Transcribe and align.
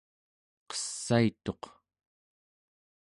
qessaituq 0.69 1.63